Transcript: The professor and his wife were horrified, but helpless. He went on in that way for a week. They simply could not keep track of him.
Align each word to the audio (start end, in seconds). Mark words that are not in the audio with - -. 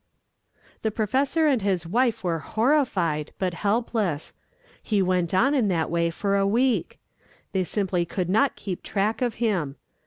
The 0.81 0.89
professor 0.89 1.45
and 1.45 1.61
his 1.61 1.85
wife 1.85 2.23
were 2.23 2.39
horrified, 2.39 3.33
but 3.37 3.53
helpless. 3.53 4.33
He 4.81 4.99
went 4.99 5.31
on 5.31 5.53
in 5.53 5.67
that 5.67 5.91
way 5.91 6.09
for 6.09 6.37
a 6.37 6.47
week. 6.47 6.97
They 7.51 7.63
simply 7.63 8.03
could 8.03 8.27
not 8.27 8.55
keep 8.55 8.81
track 8.81 9.21
of 9.21 9.35
him. 9.35 9.75